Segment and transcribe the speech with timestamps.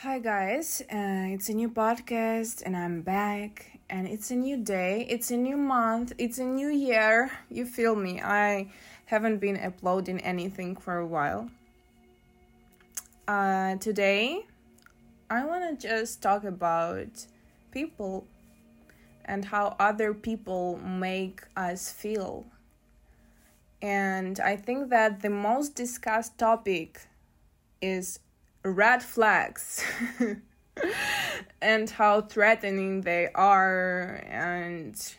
[0.00, 0.82] Hi, guys.
[0.92, 3.80] Uh, it's a new podcast, and I'm back.
[3.88, 7.30] And it's a new day, it's a new month, it's a new year.
[7.48, 8.20] You feel me?
[8.20, 8.70] I
[9.06, 11.48] haven't been uploading anything for a while.
[13.26, 14.44] Uh, today,
[15.30, 17.24] I want to just talk about
[17.70, 18.26] people
[19.24, 22.44] and how other people make us feel.
[23.80, 27.00] And I think that the most discussed topic
[27.80, 28.18] is
[28.70, 29.84] red flags
[31.62, 35.14] and how threatening they are and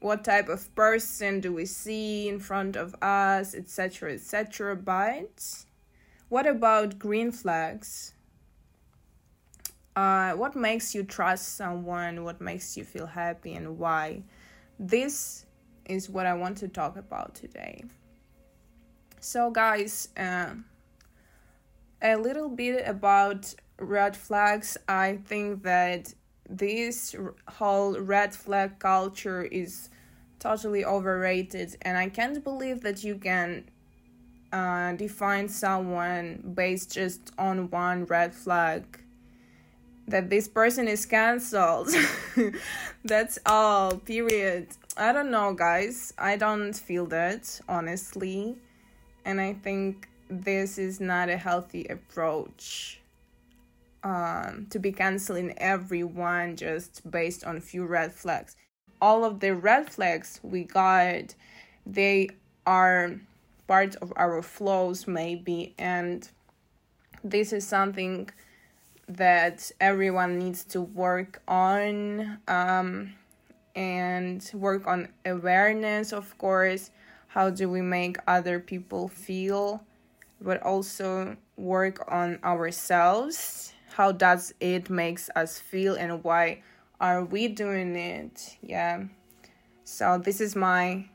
[0.00, 5.64] what type of person do we see in front of us etc etc but
[6.28, 8.12] what about green flags?
[9.96, 12.22] Uh, what makes you trust someone?
[12.22, 14.22] What makes you feel happy and why?
[14.78, 15.46] This
[15.86, 17.82] is what i want to talk about today.
[19.20, 20.50] So guys uh,
[22.02, 24.76] a little bit about red flags.
[24.88, 26.14] I think that
[26.48, 27.14] this
[27.48, 29.90] whole red flag culture is
[30.38, 33.64] totally overrated, and I can't believe that you can
[34.52, 39.00] uh, define someone based just on one red flag.
[40.06, 41.90] That this person is cancelled.
[43.04, 44.68] That's all, period.
[44.96, 46.14] I don't know, guys.
[46.16, 48.56] I don't feel that, honestly.
[49.26, 53.00] And I think this is not a healthy approach
[54.02, 58.56] um, to be canceling everyone just based on few red flags.
[59.00, 61.34] All of the red flags we got,
[61.86, 62.30] they
[62.66, 63.20] are
[63.66, 66.28] part of our flows, maybe, and
[67.22, 68.28] this is something
[69.08, 73.14] that everyone needs to work on um,
[73.74, 76.90] and work on awareness, of course.
[77.28, 79.82] How do we make other people feel?
[80.40, 83.72] But also work on ourselves.
[83.94, 86.62] How does it makes us feel and why
[87.00, 88.56] are we doing it?
[88.62, 89.04] Yeah.
[89.84, 91.06] So this is my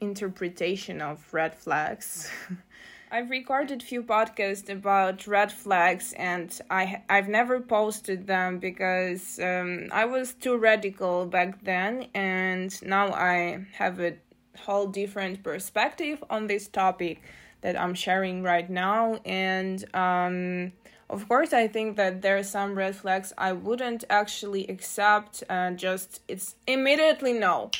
[0.00, 2.30] interpretation of red flags.
[3.10, 9.88] I've recorded few podcasts about red flags and I I've never posted them because um,
[9.92, 14.14] I was too radical back then and now I have a
[14.58, 17.22] whole different perspective on this topic
[17.64, 19.18] that I'm sharing right now.
[19.24, 20.72] And um,
[21.08, 25.42] of course, I think that there are some red flags I wouldn't actually accept.
[25.48, 27.70] Uh, just it's immediately no.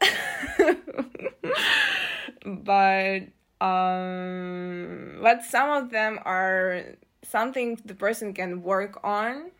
[2.46, 3.20] but
[3.60, 6.84] um, but some of them are
[7.22, 9.50] something the person can work on.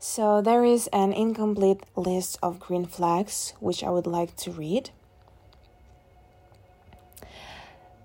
[0.00, 4.90] So there is an incomplete list of green flags which I would like to read.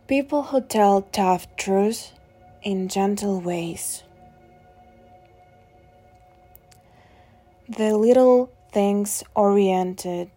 [0.09, 2.13] People who tell tough truths
[2.63, 4.01] in gentle ways.
[7.77, 10.31] The little things oriented.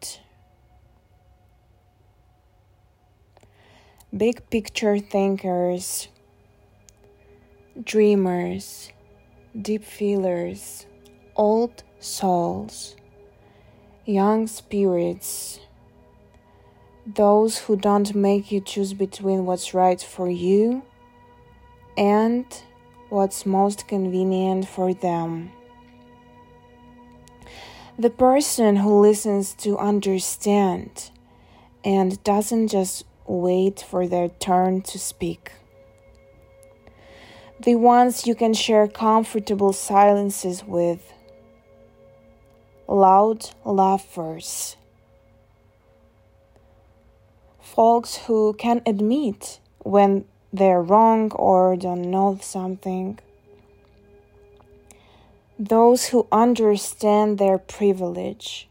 [4.15, 6.09] Big picture thinkers,
[7.83, 8.91] dreamers,
[9.59, 10.85] deep feelers,
[11.35, 12.95] old souls,
[14.05, 15.61] young spirits
[17.07, 20.83] those who don't make you choose between what's right for you
[21.97, 22.45] and
[23.09, 25.51] what's most convenient for them.
[27.99, 31.11] The person who listens to understand
[31.85, 35.53] and doesn't just wait for their turn to speak.
[37.61, 41.13] The ones you can share comfortable silences with.
[42.89, 44.77] Loud laughers
[47.73, 53.19] folks who can admit when they're wrong or don't know something.
[55.59, 58.69] Those who understand their privilege.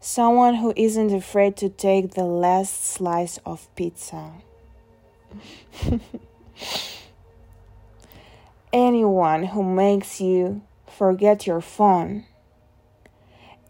[0.00, 4.32] Someone who isn't afraid to take the last slice of pizza.
[8.72, 12.24] Anyone who makes you forget your phone.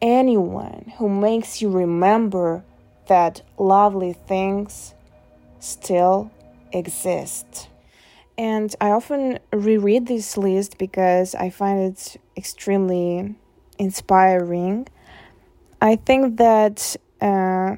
[0.00, 2.62] Anyone who makes you remember
[3.08, 4.94] that lovely things
[5.60, 6.30] still
[6.72, 7.68] exist.
[8.36, 13.34] And I often reread this list because I find it extremely
[13.78, 14.86] inspiring.
[15.80, 17.74] I think that uh,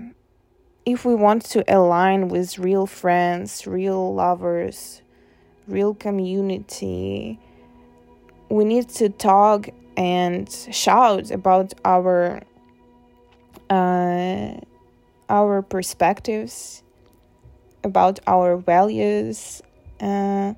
[0.85, 5.01] if we want to align with real friends, real lovers,
[5.67, 7.39] real community,
[8.51, 12.43] we need to talk and shout about our
[13.71, 14.53] uh,
[15.31, 16.83] our perspectives,
[17.83, 19.63] about our values,
[20.01, 20.53] uh,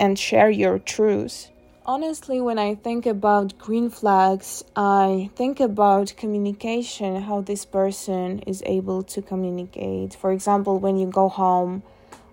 [0.00, 1.50] and share your truth.
[1.86, 8.62] Honestly, when I think about green flags, I think about communication, how this person is
[8.64, 10.14] able to communicate.
[10.14, 11.82] For example, when you go home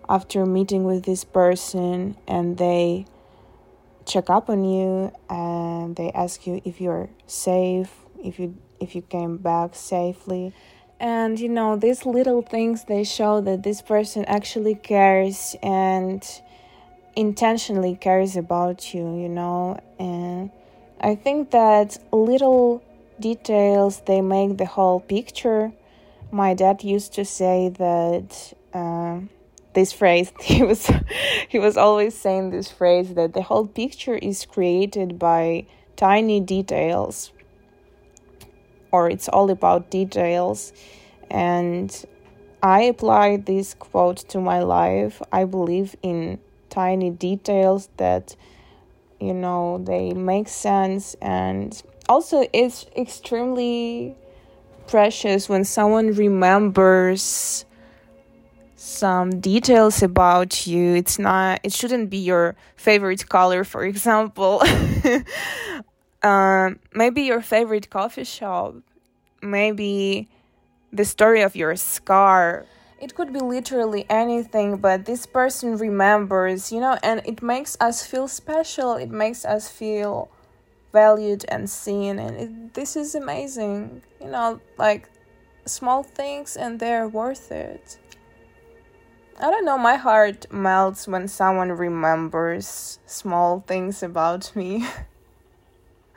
[0.07, 3.05] after meeting with this person and they
[4.05, 7.91] check up on you and they ask you if you're safe,
[8.23, 10.53] if you if you came back safely.
[10.99, 16.23] And you know, these little things they show that this person actually cares and
[17.15, 19.79] intentionally cares about you, you know.
[19.99, 20.51] And
[20.99, 22.83] I think that little
[23.19, 25.71] details they make the whole picture.
[26.31, 29.21] My dad used to say that uh,
[29.73, 30.89] this phrase he was
[31.49, 37.31] he was always saying this phrase that the whole picture is created by tiny details
[38.91, 40.73] or it's all about details.
[41.29, 42.05] And
[42.61, 45.21] I apply this quote to my life.
[45.31, 46.39] I believe in
[46.69, 48.35] tiny details that
[49.19, 51.15] you know they make sense.
[51.21, 54.15] And also it's extremely
[54.87, 57.65] precious when someone remembers
[58.75, 60.95] some details about you.
[60.95, 64.61] It's not it shouldn't be your favorite color for example
[66.23, 68.75] uh, maybe your favorite coffee shop
[69.41, 70.27] maybe
[70.93, 72.65] the story of your scar
[73.01, 78.05] it could be literally anything, but this person remembers, you know, and it makes us
[78.05, 78.93] feel special.
[78.93, 80.29] It makes us feel
[80.93, 84.03] valued and seen, and it, this is amazing.
[84.21, 85.09] You know, like
[85.65, 87.97] small things, and they're worth it.
[89.39, 94.85] I don't know, my heart melts when someone remembers small things about me.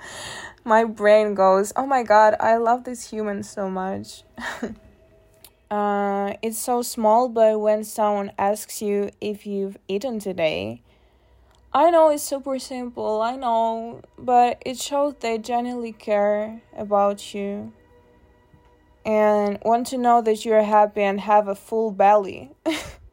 [0.64, 4.24] my brain goes, oh my god, I love this human so much.
[5.70, 10.80] Uh, it's so small, but when someone asks you if you've eaten today,
[11.72, 17.72] I know it's super simple, I know, but it shows they genuinely care about you
[19.04, 22.52] and want to know that you're happy and have a full belly.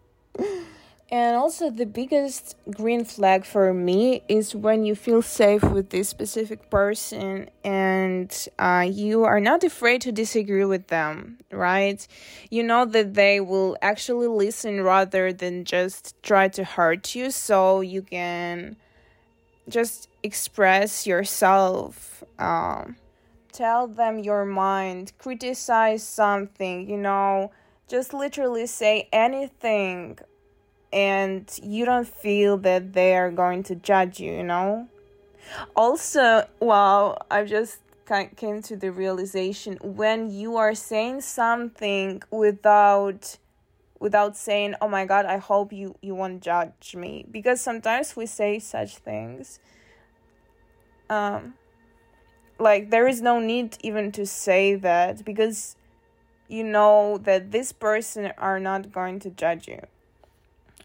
[1.13, 6.08] And also, the biggest green flag for me is when you feel safe with this
[6.08, 12.08] specific person and uh, you are not afraid to disagree with them, right?
[12.50, 17.81] You know that they will actually listen rather than just try to hurt you, so
[17.81, 18.78] you can
[19.68, 22.24] just express yourself.
[22.40, 22.96] Um,
[23.52, 27.52] tell them your mind, criticize something, you know,
[27.90, 30.18] just literally say anything
[30.94, 34.88] and you don't feel that they are going to judge you, you know?
[35.76, 37.80] Also, well, I just
[38.36, 43.38] came to the realization when you are saying something without
[44.00, 48.26] without saying oh my god i hope you you won't judge me because sometimes we
[48.26, 49.60] say such things
[51.10, 51.54] um
[52.60, 55.78] like there is no need even to say that because
[56.50, 59.80] you know that this person are not going to judge you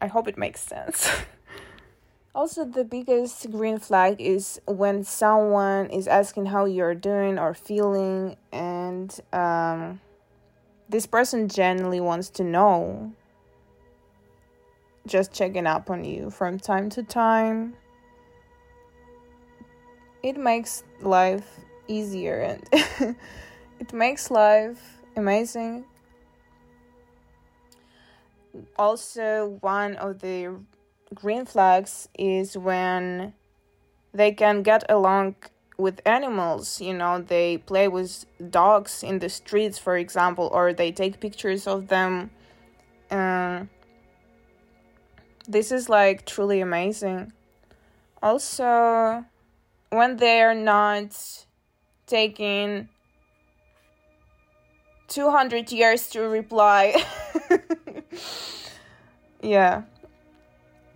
[0.01, 1.11] I hope it makes sense.
[2.35, 8.37] also, the biggest green flag is when someone is asking how you're doing or feeling,
[8.53, 10.01] and um,
[10.89, 13.13] this person genuinely wants to know.
[15.07, 17.75] Just checking up on you from time to time.
[20.23, 23.17] It makes life easier and
[23.79, 25.85] it makes life amazing
[28.79, 30.57] also one of the
[31.15, 33.33] green flags is when
[34.13, 35.37] they can get along
[35.77, 36.81] with animals.
[36.81, 41.67] You know they play with dogs in the streets for example or they take pictures
[41.67, 42.31] of them.
[43.11, 43.65] Uh,
[45.49, 47.33] this is like truly amazing.
[48.23, 49.25] Also
[49.91, 51.15] when they are not
[52.07, 52.89] taking
[55.09, 57.03] 200 years to reply
[59.43, 59.83] yeah.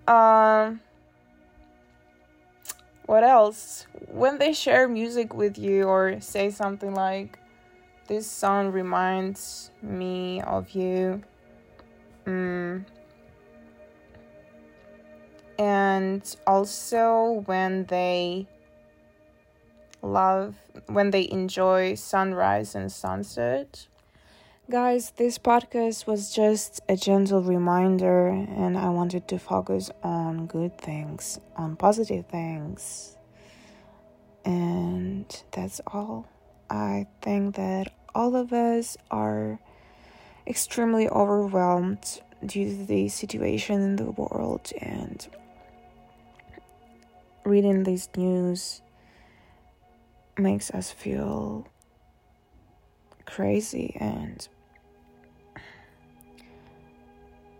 [0.06, 0.80] Um
[3.06, 3.87] what else?
[4.06, 7.38] When they share music with you or say something like
[8.06, 11.23] this song reminds me of you.
[12.26, 12.85] Mm.
[15.59, 18.47] And also when they
[20.02, 20.54] love
[20.87, 23.87] when they enjoy sunrise and sunset
[24.71, 30.79] Guys, this podcast was just a gentle reminder, and I wanted to focus on good
[30.79, 33.17] things, on positive things.
[34.45, 36.29] And that's all.
[36.71, 39.59] I think that all of us are
[40.47, 45.27] extremely overwhelmed due to the situation in the world, and
[47.45, 48.83] reading this news
[50.39, 51.67] makes us feel
[53.27, 54.49] crazy and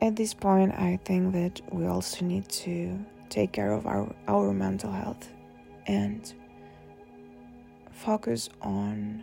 [0.00, 4.52] at this point i think that we also need to take care of our, our
[4.52, 5.28] mental health
[5.87, 6.35] and
[7.92, 9.23] focus on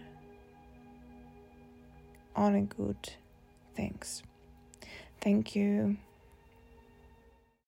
[2.37, 3.09] on good
[3.75, 4.21] things.
[5.19, 5.97] Thank you